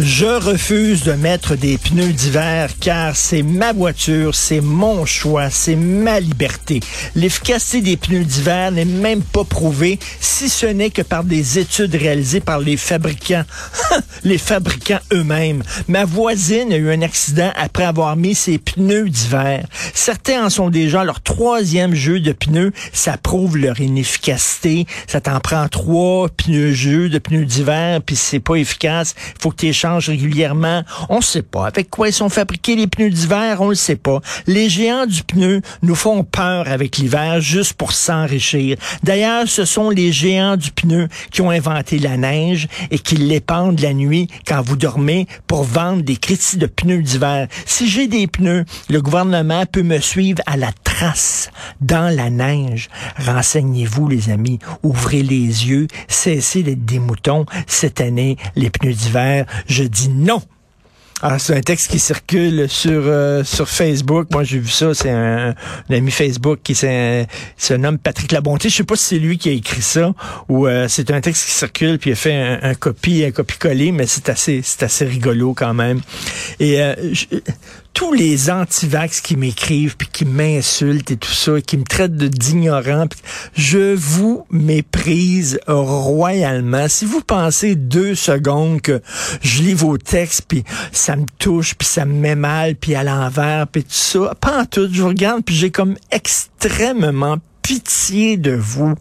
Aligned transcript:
Je 0.00 0.26
refuse 0.26 1.04
de 1.04 1.12
mettre 1.12 1.54
des 1.54 1.78
pneus 1.78 2.12
d'hiver 2.12 2.70
car 2.80 3.14
c'est 3.14 3.44
ma 3.44 3.72
voiture, 3.72 4.34
c'est 4.34 4.60
mon 4.60 5.06
choix, 5.06 5.50
c'est 5.50 5.76
ma 5.76 6.18
liberté. 6.18 6.80
L'efficacité 7.14 7.80
des 7.80 7.96
pneus 7.96 8.24
d'hiver 8.24 8.72
n'est 8.72 8.84
même 8.84 9.22
pas 9.22 9.44
prouvée, 9.44 10.00
si 10.20 10.48
ce 10.48 10.66
n'est 10.66 10.90
que 10.90 11.02
par 11.02 11.22
des 11.22 11.60
études 11.60 11.94
réalisées 11.94 12.40
par 12.40 12.58
les 12.58 12.76
fabricants, 12.76 13.44
les 14.24 14.36
fabricants 14.38 14.98
eux-mêmes. 15.12 15.62
Ma 15.86 16.04
voisine 16.04 16.72
a 16.72 16.76
eu 16.76 16.90
un 16.90 17.02
accident 17.02 17.52
après 17.54 17.84
avoir 17.84 18.16
mis 18.16 18.34
ses 18.34 18.58
pneus 18.58 19.08
d'hiver. 19.08 19.64
Certains 19.94 20.46
en 20.46 20.50
sont 20.50 20.70
déjà 20.70 21.04
leur 21.04 21.20
troisième 21.20 21.94
jeu 21.94 22.18
de 22.18 22.32
pneus. 22.32 22.72
Ça 22.92 23.16
prouve 23.16 23.56
leur 23.56 23.80
inefficacité. 23.80 24.86
Ça 25.06 25.20
t'en 25.20 25.38
prend 25.38 25.68
trois 25.68 26.28
pneus 26.30 26.72
jeux 26.72 27.08
de 27.08 27.18
pneus 27.18 27.44
d'hiver, 27.44 28.00
puis 28.04 28.16
c'est 28.16 28.40
pas 28.40 28.56
efficace. 28.56 29.14
Faut 29.40 29.50
que 29.50 29.56
régulièrement. 29.84 30.82
On 31.08 31.20
sait 31.20 31.42
pas. 31.42 31.66
Avec 31.66 31.90
quoi 31.90 32.08
ils 32.08 32.12
sont 32.12 32.28
fabriqués 32.28 32.76
les 32.76 32.86
pneus 32.86 33.10
d'hiver, 33.10 33.60
on 33.60 33.68
le 33.68 33.74
sait 33.74 33.96
pas. 33.96 34.20
Les 34.46 34.68
géants 34.68 35.06
du 35.06 35.22
pneu 35.22 35.60
nous 35.82 35.94
font 35.94 36.24
peur 36.24 36.68
avec 36.68 36.96
l'hiver 36.98 37.40
juste 37.40 37.74
pour 37.74 37.92
s'enrichir. 37.92 38.76
D'ailleurs, 39.02 39.46
ce 39.46 39.64
sont 39.64 39.90
les 39.90 40.12
géants 40.12 40.56
du 40.56 40.70
pneu 40.70 41.08
qui 41.30 41.42
ont 41.42 41.50
inventé 41.50 41.98
la 41.98 42.16
neige 42.16 42.68
et 42.90 42.98
qui 42.98 43.16
l'épandent 43.16 43.80
la 43.80 43.92
nuit 43.92 44.28
quand 44.46 44.62
vous 44.62 44.76
dormez 44.76 45.26
pour 45.46 45.64
vendre 45.64 46.02
des 46.02 46.16
crédits 46.16 46.56
de 46.56 46.66
pneus 46.66 47.02
d'hiver. 47.02 47.48
Si 47.66 47.88
j'ai 47.88 48.08
des 48.08 48.26
pneus, 48.26 48.64
le 48.88 49.02
gouvernement 49.02 49.64
peut 49.66 49.82
me 49.82 49.98
suivre 49.98 50.42
à 50.46 50.56
la 50.56 50.72
trace 50.84 51.50
dans 51.80 52.14
la 52.14 52.30
neige. 52.30 52.88
Renseignez-vous, 53.18 54.08
les 54.08 54.30
amis. 54.30 54.58
Ouvrez 54.82 55.22
les 55.22 55.68
yeux. 55.68 55.88
Cessez 56.08 56.62
d'être 56.62 56.84
des 56.84 56.98
moutons. 56.98 57.46
Cette 57.66 58.00
année, 58.00 58.36
les 58.56 58.70
pneus 58.70 58.94
d'hiver, 58.94 59.46
je 59.74 59.84
dis 59.84 60.08
non. 60.08 60.40
Alors, 61.22 61.40
c'est 61.40 61.56
un 61.56 61.60
texte 61.62 61.90
qui 61.90 61.98
circule 62.00 62.68
sur 62.68 63.02
euh, 63.06 63.44
sur 63.44 63.68
Facebook. 63.68 64.26
Moi, 64.32 64.44
j'ai 64.44 64.58
vu 64.58 64.68
ça. 64.68 64.92
C'est 64.94 65.10
un, 65.10 65.54
un 65.88 65.94
ami 65.94 66.10
Facebook 66.10 66.58
qui 66.62 66.74
s'est- 66.74 67.26
se 67.56 67.72
nomme 67.72 67.98
Patrick 67.98 68.30
Labonté. 68.32 68.68
Je 68.68 68.74
sais 68.76 68.84
pas 68.84 68.96
si 68.96 69.04
c'est 69.04 69.18
lui 69.18 69.38
qui 69.38 69.48
a 69.48 69.52
écrit 69.52 69.80
ça 69.80 70.12
ou 70.48 70.66
euh, 70.66 70.86
c'est 70.88 71.10
un 71.12 71.20
texte 71.22 71.46
qui 71.46 71.52
circule 71.52 71.98
puis 71.98 72.10
il 72.10 72.12
a 72.12 72.16
fait 72.16 72.34
un, 72.34 72.58
un 72.62 72.74
copie, 72.74 73.24
un 73.24 73.30
copie-coller, 73.30 73.92
mais 73.92 74.06
c'est 74.06 74.28
assez 74.28 74.60
c'est 74.62 74.82
assez 74.82 75.04
rigolo 75.06 75.54
quand 75.54 75.72
même. 75.72 76.00
Et 76.60 76.82
euh, 76.82 76.94
je- 77.14 77.36
tous 77.94 78.12
les 78.12 78.50
antivax 78.50 79.20
qui 79.20 79.36
m'écrivent 79.36 79.96
puis 79.96 80.08
qui 80.12 80.24
m'insultent 80.24 81.12
et 81.12 81.16
tout 81.16 81.32
ça, 81.32 81.58
et 81.58 81.62
qui 81.62 81.78
me 81.78 81.84
traitent 81.84 82.16
d'ignorant, 82.16 83.06
je 83.54 83.94
vous 83.94 84.46
méprise 84.50 85.60
royalement. 85.66 86.88
Si 86.88 87.04
vous 87.04 87.20
pensez 87.20 87.76
deux 87.76 88.14
secondes 88.14 88.80
que 88.80 89.00
je 89.42 89.62
lis 89.62 89.74
vos 89.74 89.96
textes 89.96 90.42
puis 90.48 90.64
ça 90.92 91.16
me 91.16 91.26
touche 91.38 91.74
puis 91.74 91.86
ça 91.86 92.04
me 92.04 92.14
met 92.14 92.34
mal 92.34 92.74
puis 92.74 92.94
à 92.94 93.04
l'envers 93.04 93.68
puis 93.68 93.84
tout 93.84 93.90
ça, 93.90 94.34
pas 94.40 94.62
en 94.62 94.64
tout, 94.66 94.88
je 94.92 95.00
vous 95.00 95.08
regarde 95.08 95.44
puis 95.44 95.54
j'ai 95.54 95.70
comme 95.70 95.94
extrêmement 96.10 97.38
pitié 97.62 98.36
de 98.36 98.52
vous. 98.52 98.94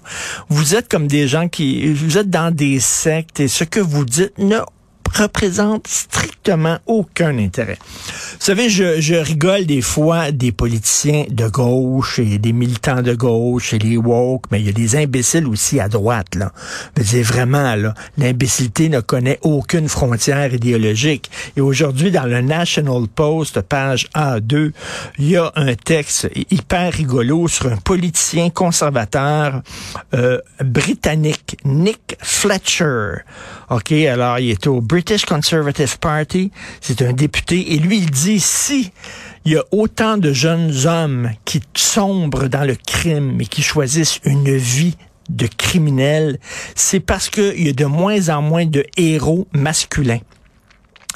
Vous 0.49 0.75
êtes 0.75 0.87
comme 0.87 1.07
des 1.07 1.27
gens 1.27 1.49
qui, 1.49 1.91
vous 1.91 2.17
êtes 2.17 2.29
dans 2.29 2.53
des 2.53 2.79
sectes 2.79 3.39
et 3.39 3.47
ce 3.47 3.63
que 3.63 3.79
vous 3.79 4.05
dites 4.05 4.37
ne 4.37 4.59
représente 5.13 5.87
strictement 5.87 6.79
aucun 6.85 7.37
intérêt. 7.37 7.77
Vous 7.79 8.45
savez, 8.45 8.69
je, 8.69 8.99
je 8.99 9.15
rigole 9.15 9.65
des 9.65 9.81
fois 9.81 10.31
des 10.31 10.51
politiciens 10.51 11.25
de 11.29 11.47
gauche 11.47 12.19
et 12.19 12.37
des 12.39 12.53
militants 12.53 13.01
de 13.01 13.13
gauche 13.13 13.73
et 13.73 13.79
les 13.79 13.97
woke, 13.97 14.45
mais 14.51 14.59
il 14.59 14.65
y 14.65 14.69
a 14.69 14.73
des 14.73 14.95
imbéciles 14.95 15.47
aussi 15.47 15.79
à 15.79 15.87
droite, 15.87 16.35
là. 16.35 16.51
Dire, 16.97 17.25
vraiment, 17.25 17.75
là, 17.75 17.93
l'imbécilité 18.17 18.89
ne 18.89 18.99
connaît 18.99 19.39
aucune 19.41 19.87
frontière 19.87 20.53
idéologique. 20.53 21.29
Et 21.55 21.61
aujourd'hui, 21.61 22.11
dans 22.11 22.25
le 22.25 22.41
National 22.41 23.07
Post, 23.13 23.61
page 23.61 24.07
A2, 24.15 24.71
il 25.19 25.29
y 25.29 25.37
a 25.37 25.51
un 25.55 25.75
texte 25.75 26.29
hyper 26.49 26.93
rigolo 26.93 27.47
sur 27.47 27.67
un 27.71 27.77
politicien 27.77 28.49
conservateur 28.49 29.61
euh, 30.13 30.39
britannique, 30.63 31.57
Nick 31.65 32.17
Fletcher. 32.21 33.23
OK, 33.69 33.91
alors 33.91 34.39
il 34.39 34.51
est 34.51 34.67
au 34.67 34.81
British 34.81 35.02
Conservative 35.27 35.99
Party, 35.99 36.51
c'est 36.81 37.01
un 37.01 37.13
député, 37.13 37.73
et 37.73 37.79
lui, 37.79 37.97
il 37.99 38.09
dit, 38.09 38.39
si 38.39 38.91
il 39.45 39.53
y 39.53 39.57
a 39.57 39.63
autant 39.71 40.17
de 40.17 40.31
jeunes 40.31 40.85
hommes 40.85 41.31
qui 41.45 41.61
sombrent 41.75 42.47
dans 42.47 42.65
le 42.65 42.75
crime 42.75 43.41
et 43.41 43.45
qui 43.45 43.61
choisissent 43.61 44.19
une 44.23 44.55
vie 44.55 44.95
de 45.29 45.47
criminels, 45.47 46.39
c'est 46.75 46.99
parce 46.99 47.29
qu'il 47.29 47.65
y 47.65 47.69
a 47.69 47.73
de 47.73 47.85
moins 47.85 48.29
en 48.29 48.41
moins 48.41 48.65
de 48.65 48.85
héros 48.97 49.47
masculins. 49.53 50.19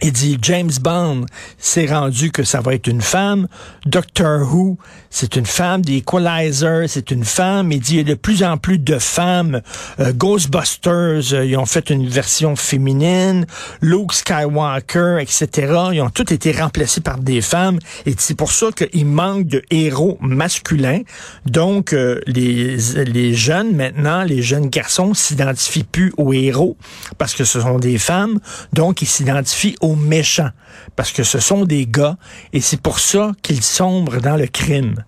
Il 0.04 0.12
dit 0.12 0.38
James 0.44 0.72
Bond 0.80 1.26
s'est 1.58 1.88
rendu 1.88 2.32
que 2.32 2.44
ça 2.44 2.62
va 2.62 2.76
être 2.76 2.86
une 2.86 3.02
femme. 3.02 3.48
Doctor 3.88 4.42
Who, 4.42 4.78
c'est 5.10 5.36
une 5.36 5.48
femme. 5.48 5.84
The 5.84 5.90
Equalizer, 5.90 6.88
c'est 6.88 7.10
une 7.10 7.26
femme. 7.26 7.72
Il 7.72 7.80
dit 7.80 7.96
il 7.96 7.98
y 7.98 8.02
a 8.02 8.04
de 8.04 8.14
plus 8.14 8.44
en 8.44 8.58
plus 8.58 8.78
de 8.78 9.00
femmes. 9.00 9.62
Euh, 10.00 10.14
Ghostbusters, 10.14 11.34
euh, 11.34 11.46
ils 11.46 11.58
ont 11.58 11.66
fait 11.66 11.90
une 11.90 12.08
version 12.08 12.56
féminine. 12.56 13.48
Luke 13.82 14.14
Skywalker, 14.14 15.18
etc. 15.20 15.74
Ils 15.94 16.02
ont 16.02 16.12
tous 16.12 16.32
été 16.32 16.52
remplacés 16.52 17.02
par 17.02 17.18
des 17.18 17.42
femmes. 17.42 17.80
Et 18.06 18.14
c'est 18.20 18.36
pour 18.36 18.52
ça 18.52 18.68
qu'il 18.72 19.08
manque 19.08 19.48
de 19.48 19.64
héros 19.72 20.20
masculins. 20.22 21.02
Donc, 21.48 21.94
euh, 21.94 22.22
les, 22.28 22.78
les 23.04 23.34
jeunes 23.34 23.76
maintenant, 23.76 24.22
les 24.24 24.44
jeunes 24.44 24.68
garçons 24.68 25.16
s'identifient 25.16 25.86
plus 25.86 26.14
aux 26.18 26.34
héros 26.34 26.78
parce 27.18 27.34
que 27.34 27.46
ce 27.46 27.62
sont 27.62 27.80
des 27.80 27.98
femmes. 27.98 28.40
Donc, 28.74 29.02
ils 29.02 29.08
s'identifient 29.08 29.76
méchants 29.96 30.52
parce 30.96 31.12
que 31.12 31.24
ce 31.24 31.40
sont 31.40 31.66
des 31.66 31.86
gars 31.86 32.18
et 32.54 32.62
c'est 32.62 32.82
pour 32.82 33.00
ça 33.00 33.32
qu'ils 33.42 33.64
sombrent 33.64 34.22
dans 34.22 34.36
le 34.36 34.48
crime. 34.48 35.04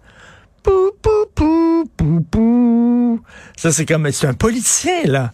Pou, 0.63 0.91
pou, 1.01 1.25
pou, 1.33 1.85
pou, 1.95 2.21
pou. 2.29 3.21
Ça, 3.55 3.71
c'est 3.71 3.85
comme, 3.85 4.11
c'est 4.11 4.27
un 4.27 4.33
politicien, 4.33 5.03
là, 5.05 5.31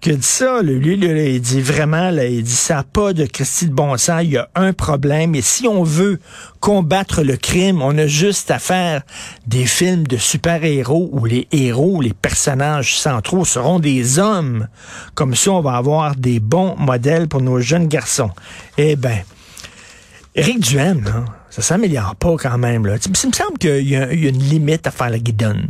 qui 0.00 0.10
a 0.10 0.14
dit 0.14 0.22
ça. 0.22 0.62
Lui, 0.62 0.94
il 0.94 1.40
dit 1.40 1.60
vraiment, 1.60 2.10
là, 2.10 2.26
il 2.26 2.42
dit, 2.42 2.50
ça 2.50 2.82
pas 2.82 3.12
de 3.12 3.26
Christie 3.26 3.66
de 3.66 3.72
bon 3.72 3.96
il 4.22 4.30
y 4.30 4.36
a 4.36 4.48
un 4.54 4.72
problème. 4.72 5.34
Et 5.34 5.42
si 5.42 5.66
on 5.66 5.82
veut 5.82 6.18
combattre 6.60 7.22
le 7.22 7.36
crime, 7.36 7.82
on 7.82 7.96
a 7.98 8.06
juste 8.06 8.50
à 8.50 8.58
faire 8.58 9.02
des 9.46 9.66
films 9.66 10.06
de 10.06 10.16
super-héros 10.16 11.10
où 11.12 11.24
les 11.24 11.48
héros, 11.52 12.00
les 12.00 12.14
personnages 12.14 12.98
centraux 12.98 13.44
seront 13.44 13.78
des 13.80 14.18
hommes. 14.18 14.68
Comme 15.14 15.34
ça, 15.34 15.52
on 15.52 15.60
va 15.60 15.76
avoir 15.76 16.16
des 16.16 16.40
bons 16.40 16.76
modèles 16.76 17.28
pour 17.28 17.40
nos 17.40 17.60
jeunes 17.60 17.88
garçons. 17.88 18.30
Eh 18.76 18.96
ben, 18.96 19.18
Éric 20.34 20.72
là, 20.72 20.94
ça 21.50 21.62
s'améliore 21.62 22.14
pas 22.16 22.36
quand 22.36 22.58
même. 22.58 22.86
Là. 22.86 22.96
Il 23.04 23.10
me 23.10 23.32
semble 23.32 23.58
qu'il 23.58 23.86
y, 23.86 23.90
y 23.90 23.96
a 23.96 24.12
une 24.12 24.38
limite 24.38 24.86
à 24.86 24.90
faire 24.90 25.10
la 25.10 25.18
guidonne. 25.18 25.68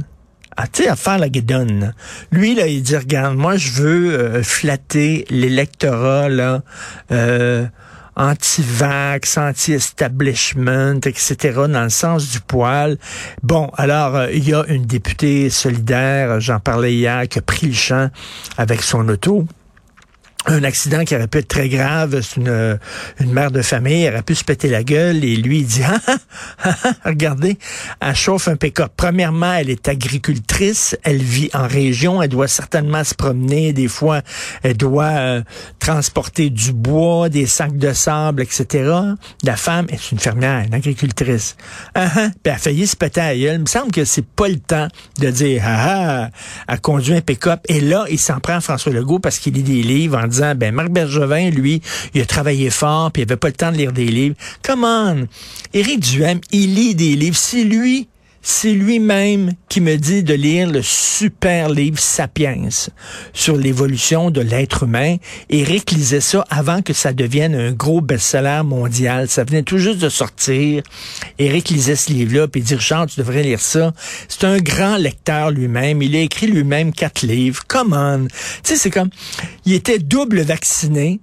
Ah, 0.61 0.67
tu 0.67 0.83
sais, 0.83 0.89
à 0.89 0.97
faire 0.97 1.19
la 1.19 1.29
guidonne. 1.29 1.79
là. 1.79 1.93
Lui, 2.33 2.57
là, 2.57 2.67
il 2.67 2.83
dit, 2.83 2.97
regarde, 2.97 3.37
moi, 3.37 3.57
je 3.57 3.71
veux 3.71 4.13
euh, 4.13 4.43
flatter 4.43 5.25
l'électorat, 5.31 6.29
là, 6.29 6.63
euh, 7.13 7.65
anti-vax, 8.17 9.39
anti-establishment, 9.39 10.99
etc., 11.07 11.37
dans 11.69 11.85
le 11.85 11.91
sens 11.91 12.29
du 12.33 12.41
poil. 12.41 12.99
Bon, 13.45 13.71
alors, 13.77 14.17
euh, 14.17 14.33
il 14.33 14.49
y 14.49 14.53
a 14.53 14.65
une 14.67 14.85
députée 14.85 15.49
solidaire, 15.49 16.41
j'en 16.41 16.59
parlais 16.59 16.93
hier, 16.93 17.29
qui 17.29 17.39
a 17.39 17.43
pris 17.43 17.69
le 17.69 17.75
champ 17.75 18.11
avec 18.57 18.83
son 18.83 19.09
auto 19.09 19.47
un 20.47 20.65
accident 20.65 21.05
qui 21.05 21.15
aurait 21.15 21.29
pu 21.29 21.39
être 21.39 21.49
très 21.49 21.69
grave. 21.69 22.21
C'est 22.23 22.37
une, 22.37 22.79
une 23.21 23.33
mère 23.33 23.51
de 23.51 23.63
famille, 23.63 24.05
elle 24.05 24.15
aurait 24.15 24.23
pu 24.23 24.35
se 24.35 24.45
péter 24.45 24.69
la 24.69 24.83
gueule 24.83 25.25
et 25.25 25.37
lui, 25.37 25.61
il 25.61 25.67
dit, 25.67 25.83
ah, 25.87 26.01
ah, 26.07 26.17
ah, 26.65 26.75
ah, 26.85 26.93
regardez, 27.05 27.59
elle 28.01 28.15
chauffe 28.15 28.49
un 28.49 28.57
pick-up. 28.57 28.93
Premièrement, 28.97 29.55
elle 29.55 29.71
est 29.71 29.89
agricultrice, 29.89 30.97
elle 31.03 31.23
vit 31.23 31.51
en 31.53 31.67
région, 31.67 32.23
elle 32.23 32.29
doit 32.29 32.49
certainement 32.49 33.05
se 33.05 33.15
promener, 33.15 33.73
des 33.73 33.89
fois, 33.89 34.23
elle 34.63 34.77
doit 34.77 35.05
euh, 35.05 35.43
transporter 35.79 36.51
du 36.51 36.73
bois, 36.73 37.29
des 37.29 37.47
sacs 37.47 37.77
de 37.77 37.93
sable, 37.93 38.43
etc. 38.43 38.91
La 39.43 39.57
femme 39.57 39.87
est 39.91 40.13
une 40.13 40.19
fermière, 40.19 40.65
une 40.67 40.75
agricultrice. 40.75 41.57
Ah, 41.95 42.09
ah, 42.15 42.29
elle 42.45 42.53
a 42.53 42.59
failli 42.59 42.87
se 42.87 42.97
péter 42.97 43.21
la 43.21 43.37
gueule. 43.37 43.55
Il 43.57 43.61
me 43.63 43.67
semble 43.67 43.91
que 43.91 44.05
c'est 44.05 44.25
pas 44.25 44.49
le 44.49 44.59
temps 44.59 44.89
de 45.19 45.31
dire, 45.31 45.63
ah, 45.65 46.25
ah, 46.25 46.31
elle 46.69 46.81
conduit 46.81 47.15
un 47.15 47.21
pick-up. 47.21 47.61
Et 47.69 47.81
là, 47.81 48.05
il 48.11 48.19
s'en 48.19 48.41
prend 48.41 48.55
à 48.55 48.61
François 48.61 48.93
Legault 48.93 49.19
parce 49.19 49.39
qu'il 49.39 49.55
lit 49.55 49.63
des 49.63 49.83
livres 49.83 50.28
en 50.29 50.31
disant, 50.31 50.55
ben 50.55 50.75
Marc 50.75 50.91
Bergevin, 50.91 51.51
lui, 51.51 51.81
il 52.15 52.21
a 52.21 52.27
travaillé 52.27 52.71
fort, 52.71 53.11
puis 53.11 53.23
il 53.23 53.25
avait 53.25 53.37
pas 53.37 53.49
le 53.49 53.55
temps 53.55 53.73
de 53.73 53.77
lire 53.77 53.93
des 53.93 54.07
livres. 54.07 54.37
Come 54.63 54.85
on! 54.85 55.27
Éric 55.73 56.01
Duhem, 56.01 56.41
il 56.53 56.75
lit 56.75 56.95
des 56.95 57.17
livres. 57.17 57.37
C'est 57.37 57.65
lui 57.65 58.09
c'est 58.51 58.73
lui-même 58.73 59.53
qui 59.69 59.83
me 59.83 59.97
dit 59.97 60.23
de 60.23 60.33
lire 60.33 60.71
le 60.71 60.81
super 60.81 61.69
livre 61.69 61.99
Sapiens 61.99 62.71
sur 63.35 63.57
l'évolution 63.57 64.31
de 64.31 64.41
l'être 64.41 64.85
humain. 64.85 65.17
Eric 65.51 65.91
lisait 65.91 66.23
ça 66.23 66.47
avant 66.49 66.81
que 66.81 66.95
ça 66.95 67.13
devienne 67.13 67.55
un 67.55 67.73
gros 67.73 68.01
best-seller 68.01 68.63
mondial. 68.65 69.29
Ça 69.29 69.45
venait 69.45 69.63
tout 69.63 69.77
juste 69.77 69.99
de 69.99 70.09
sortir. 70.09 70.83
Eric 71.39 71.69
lisait 71.69 71.95
ce 71.95 72.11
livre-là, 72.11 72.49
puis 72.49 72.63
il 72.63 72.65
dit, 72.65 72.75
Richard, 72.75 73.07
tu 73.07 73.21
devrais 73.21 73.43
lire 73.43 73.61
ça. 73.61 73.93
C'est 74.29 74.45
un 74.45 74.57
grand 74.57 74.97
lecteur 74.97 75.51
lui-même. 75.51 76.01
Il 76.01 76.17
a 76.17 76.21
écrit 76.21 76.47
lui-même 76.47 76.93
quatre 76.93 77.27
livres. 77.27 77.65
Come 77.69 77.93
on! 77.93 78.29
Tu 78.29 78.35
sais, 78.63 78.77
c'est 78.77 78.91
comme, 78.91 79.11
il 79.67 79.75
était 79.75 79.99
double 79.99 80.41
vacciné 80.41 81.21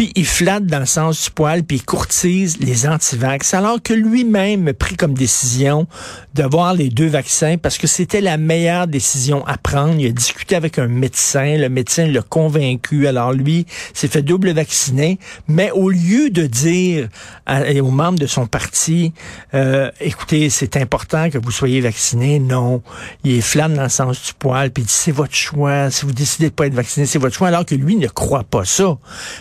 puis 0.00 0.12
il 0.16 0.24
flatte 0.24 0.64
dans 0.64 0.78
le 0.78 0.86
sens 0.86 1.24
du 1.24 1.30
poil, 1.30 1.62
puis 1.62 1.76
il 1.76 1.84
courtise 1.84 2.56
les 2.58 2.88
antivax, 2.88 3.52
alors 3.52 3.82
que 3.82 3.92
lui-même 3.92 4.66
a 4.68 4.72
pris 4.72 4.96
comme 4.96 5.12
décision 5.12 5.86
d'avoir 6.32 6.72
les 6.72 6.88
deux 6.88 7.08
vaccins 7.08 7.58
parce 7.58 7.76
que 7.76 7.86
c'était 7.86 8.22
la 8.22 8.38
meilleure 8.38 8.86
décision 8.86 9.46
à 9.46 9.58
prendre. 9.58 9.96
Il 9.98 10.06
a 10.06 10.12
discuté 10.12 10.56
avec 10.56 10.78
un 10.78 10.86
médecin, 10.86 11.58
le 11.58 11.68
médecin 11.68 12.06
l'a 12.06 12.22
convaincu, 12.22 13.08
alors 13.08 13.34
lui 13.34 13.66
s'est 13.92 14.08
fait 14.08 14.22
double 14.22 14.52
vacciner, 14.52 15.18
mais 15.48 15.70
au 15.70 15.90
lieu 15.90 16.30
de 16.30 16.46
dire 16.46 17.10
aux 17.46 17.90
membres 17.90 18.18
de 18.18 18.26
son 18.26 18.46
parti, 18.46 19.12
euh, 19.52 19.90
écoutez, 20.00 20.48
c'est 20.48 20.78
important 20.78 21.28
que 21.28 21.36
vous 21.36 21.50
soyez 21.50 21.82
vaccinés, 21.82 22.38
non, 22.38 22.82
il 23.22 23.42
flatte 23.42 23.74
dans 23.74 23.82
le 23.82 23.90
sens 23.90 24.24
du 24.24 24.32
poil, 24.32 24.70
puis 24.70 24.82
il 24.82 24.86
dit 24.86 24.94
c'est 24.94 25.12
votre 25.12 25.34
choix, 25.34 25.90
si 25.90 26.06
vous 26.06 26.12
décidez 26.12 26.48
de 26.48 26.54
pas 26.54 26.68
être 26.68 26.74
vacciné, 26.74 27.04
c'est 27.04 27.18
votre 27.18 27.36
choix, 27.36 27.48
alors 27.48 27.66
que 27.66 27.74
lui 27.74 27.96
ne 27.96 28.08
croit 28.08 28.44
pas 28.44 28.64
ça. 28.64 28.96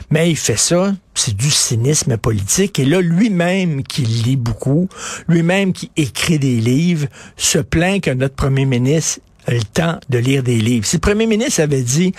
Mais 0.09 0.29
il 0.29 0.35
ça, 0.56 0.94
c'est 1.16 1.36
du 1.36 1.51
cynisme 1.51 2.18
politique. 2.18 2.80
Et 2.80 2.86
là, 2.86 3.01
lui-même 3.01 3.84
qui 3.84 4.01
lit 4.01 4.38
beaucoup, 4.38 4.88
lui-même 5.28 5.74
qui 5.74 5.92
écrit 5.98 6.40
des 6.40 6.60
livres, 6.60 7.07
se 7.38 7.60
plaint 7.60 8.01
que 8.01 8.12
notre 8.12 8.36
premier 8.36 8.66
ministre 8.66 9.19
a 9.48 9.51
le 9.54 9.63
temps 9.63 10.00
de 10.10 10.18
lire 10.18 10.44
des 10.44 10.57
livres. 10.57 10.86
Si 10.86 10.98
le 10.98 11.01
premier 11.01 11.25
ministre 11.25 11.62
avait 11.62 11.81
dit 11.81 12.13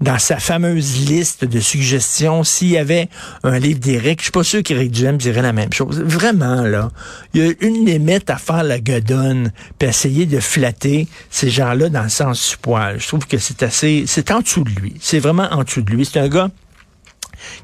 dans 0.00 0.18
sa 0.18 0.38
fameuse 0.38 1.08
liste 1.08 1.44
de 1.44 1.60
suggestions, 1.60 2.44
s'il 2.44 2.68
y 2.68 2.78
avait 2.78 3.08
un 3.42 3.58
livre 3.58 3.80
d'Éric, 3.80 4.20
je 4.20 4.24
suis 4.24 4.32
pas 4.32 4.44
sûr 4.44 4.62
qu'Éric 4.62 4.90
Duhem 4.92 5.16
dirait 5.16 5.42
la 5.42 5.52
même 5.52 5.72
chose. 5.72 6.00
Vraiment, 6.00 6.62
là, 6.62 6.90
il 7.34 7.44
y 7.44 7.48
a 7.48 7.52
une 7.60 7.86
limite 7.86 8.30
à 8.30 8.36
faire 8.36 8.62
la 8.62 8.78
godonne, 8.78 9.52
puis 9.78 9.88
essayer 9.88 10.26
de 10.26 10.38
flatter 10.38 11.08
ces 11.30 11.50
gens-là 11.50 11.88
dans 11.88 12.02
le 12.02 12.08
sens 12.08 12.50
du 12.50 12.56
poil. 12.58 13.00
Je 13.00 13.08
trouve 13.08 13.26
que 13.26 13.38
c'est 13.38 13.62
assez, 13.62 14.04
c'est 14.06 14.30
en 14.30 14.40
dessous 14.40 14.64
de 14.64 14.70
lui. 14.70 14.94
C'est 15.00 15.18
vraiment 15.18 15.48
en 15.50 15.64
dessous 15.64 15.82
de 15.82 15.90
lui. 15.90 16.04
C'est 16.04 16.20
un 16.20 16.28
gars 16.28 16.50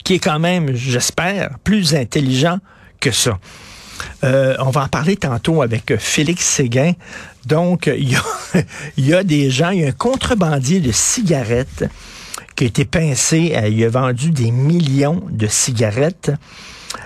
qui 0.05 0.15
est 0.15 0.19
quand 0.19 0.39
même, 0.39 0.75
j'espère, 0.75 1.59
plus 1.65 1.95
intelligent 1.95 2.59
que 3.01 3.11
ça. 3.11 3.39
Euh, 4.25 4.55
on 4.61 4.71
va 4.71 4.85
en 4.85 4.89
parler 4.89 5.17
tantôt 5.17 5.63
avec 5.63 5.97
Félix 5.99 6.45
Séguin. 6.45 6.93
Donc, 7.47 7.87
il 7.97 8.11
y, 8.11 8.17
a, 8.17 8.23
il 8.97 9.07
y 9.07 9.15
a 9.15 9.25
des 9.25 9.51
gens, 9.51 9.71
il 9.71 9.81
y 9.81 9.85
a 9.85 9.89
un 9.89 9.93
contrebandier 9.93 10.81
de 10.81 10.93
cigarettes 10.93 11.85
qui 12.55 12.65
a 12.65 12.67
été 12.67 12.85
pincé, 12.85 13.55
euh, 13.57 13.69
il 13.69 13.83
a 13.85 13.89
vendu 13.89 14.31
des 14.31 14.51
millions 14.51 15.23
de 15.31 15.47
cigarettes. 15.47 16.33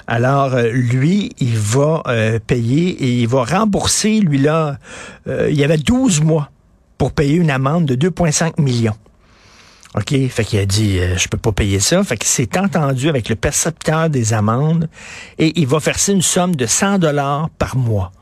Alors, 0.08 0.54
euh, 0.54 0.70
lui, 0.70 1.32
il 1.38 1.56
va 1.56 2.02
payer 2.46 2.88
et 2.90 3.20
il 3.20 3.28
va 3.28 3.44
rembourser, 3.44 4.20
lui 4.20 4.38
là, 4.38 4.78
il 5.26 5.54
y 5.54 5.64
avait 5.64 5.78
12 5.78 6.22
mois 6.22 6.50
pour 6.98 7.12
payer 7.12 7.36
une 7.36 7.50
amende 7.50 7.86
de 7.86 8.08
2,5 8.08 8.60
millions. 8.60 8.96
OK, 9.96 10.28
fait 10.28 10.44
qu'il 10.44 10.58
a 10.58 10.66
dit 10.66 10.98
euh, 10.98 11.16
je 11.16 11.26
peux 11.28 11.38
pas 11.38 11.52
payer 11.52 11.80
ça, 11.80 12.04
fait 12.04 12.18
qu'il 12.18 12.28
s'est 12.28 12.58
entendu 12.58 13.08
avec 13.08 13.30
le 13.30 13.36
percepteur 13.36 14.10
des 14.10 14.34
amendes 14.34 14.88
et 15.38 15.58
il 15.58 15.66
va 15.66 15.78
verser 15.78 16.12
une 16.12 16.22
somme 16.22 16.54
de 16.54 16.66
100 16.66 16.98
dollars 16.98 17.48
par 17.58 17.76
mois. 17.76 18.12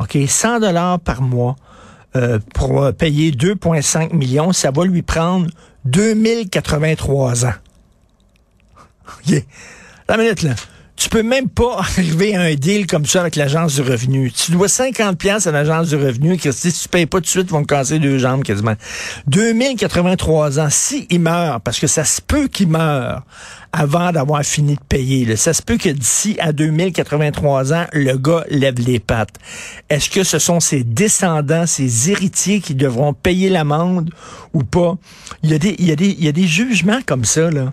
OK, 0.00 0.18
100 0.26 0.60
dollars 0.60 0.98
par 0.98 1.22
mois 1.22 1.54
euh, 2.16 2.40
pour 2.52 2.92
payer 2.94 3.30
2.5 3.30 4.12
millions, 4.12 4.52
ça 4.52 4.72
va 4.72 4.84
lui 4.84 5.02
prendre 5.02 5.46
2083 5.84 7.46
ans. 7.46 7.54
OK? 9.08 9.44
La 10.08 10.16
minute 10.16 10.42
là. 10.42 10.54
Tu 10.96 11.08
peux 11.08 11.22
même 11.22 11.48
pas 11.48 11.78
arriver 11.78 12.34
à 12.34 12.42
un 12.42 12.54
deal 12.54 12.86
comme 12.86 13.06
ça 13.06 13.20
avec 13.20 13.36
l'agence 13.36 13.74
du 13.74 13.82
revenu. 13.82 14.30
Tu 14.32 14.52
dois 14.52 14.68
50 14.68 15.18
pièces 15.18 15.46
à 15.46 15.52
l'agence 15.52 15.88
du 15.88 15.96
revenu, 15.96 16.36
que 16.38 16.52
si 16.52 16.72
tu 16.72 16.88
payes 16.88 17.06
pas 17.06 17.18
tout 17.18 17.24
de 17.24 17.28
suite, 17.28 17.46
ils 17.48 17.52
vont 17.52 17.62
te 17.62 17.66
casser 17.66 17.98
deux 17.98 18.18
jambes 18.18 18.42
quasiment. 18.42 18.74
2083 19.26 20.60
ans, 20.60 20.68
si 20.70 21.06
il 21.10 21.20
meurt, 21.20 21.62
parce 21.62 21.78
que 21.78 21.86
ça 21.86 22.04
se 22.04 22.20
peut 22.20 22.48
qu'il 22.48 22.68
meure 22.68 23.22
avant 23.72 24.12
d'avoir 24.12 24.44
fini 24.44 24.76
de 24.76 24.80
payer. 24.88 25.34
Ça 25.34 25.52
se 25.52 25.60
peut 25.60 25.76
que 25.76 25.88
d'ici 25.88 26.36
à 26.38 26.52
2083 26.52 27.72
ans, 27.72 27.86
le 27.92 28.16
gars 28.16 28.44
lève 28.48 28.78
les 28.78 29.00
pattes. 29.00 29.34
Est-ce 29.90 30.08
que 30.08 30.22
ce 30.22 30.38
sont 30.38 30.60
ses 30.60 30.84
descendants, 30.84 31.66
ses 31.66 32.10
héritiers 32.10 32.60
qui 32.60 32.76
devront 32.76 33.14
payer 33.14 33.48
l'amende 33.48 34.10
ou 34.52 34.62
pas? 34.62 34.96
Il 35.42 35.50
y 35.50 35.54
a 35.54 35.58
des, 35.58 35.74
il 35.78 35.86
y 35.86 35.92
a 35.92 35.96
des, 35.96 36.10
il 36.10 36.24
y 36.24 36.28
a 36.28 36.32
des 36.32 36.46
jugements 36.46 37.00
comme 37.04 37.24
ça, 37.24 37.50
là. 37.50 37.72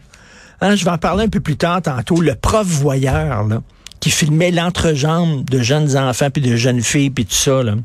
Hein, 0.62 0.76
je 0.76 0.86
vais 0.86 0.92
en 0.92 0.98
parler 0.98 1.26
un 1.26 1.30
peu 1.30 1.40
plus 1.40 1.58
tard 1.58 1.82
tantôt. 1.82 2.22
Le 2.22 2.36
prof 2.36 2.68
voyeur, 2.68 3.48
là, 3.48 3.62
qui 4.00 4.12
filmait 4.12 4.52
l'entrejambe 4.52 5.44
de 5.46 5.62
jeunes 5.62 5.98
enfants, 5.98 6.30
puis 6.30 6.42
de 6.42 6.56
jeunes 6.56 6.82
filles, 6.82 7.10
puis 7.10 7.26
tout 7.26 7.34
ça, 7.34 7.64
là, 7.64 7.76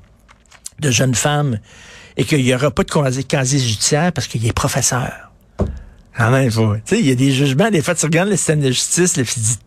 de 0.80 0.90
jeunes 0.90 1.14
femmes, 1.14 1.58
et 2.16 2.24
qu'il 2.24 2.42
n'y 2.42 2.54
aura 2.54 2.70
pas 2.70 2.82
de 2.82 3.22
casier 3.22 3.58
judiciaire 3.58 4.12
parce 4.12 4.26
qu'il 4.26 4.44
est 4.46 4.52
professeur. 4.52 5.12
Quand 6.16 6.30
même, 6.30 6.50
tu 6.50 6.58
sais, 6.86 6.98
il 6.98 7.06
y 7.06 7.12
a 7.12 7.14
des 7.14 7.30
jugements, 7.30 7.70
des 7.70 7.82
fois, 7.82 7.94
tu 7.94 8.06
regardes 8.06 8.30
le 8.30 8.36
système 8.36 8.60
de 8.60 8.68
justice, 8.68 9.18
là, 9.18 9.24
tu 9.24 9.34
te 9.34 9.40
dis, 9.40 9.58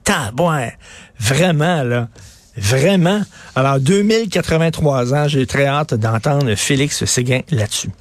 ouais, 0.42 0.76
vraiment, 1.20 1.84
là, 1.84 2.10
vraiment. 2.58 3.22
Alors, 3.56 3.80
2083 3.80 5.14
ans, 5.14 5.28
j'ai 5.28 5.46
très 5.46 5.68
hâte 5.68 5.94
d'entendre 5.94 6.56
Félix 6.56 7.06
Séguin 7.06 7.42
là-dessus. 7.52 7.92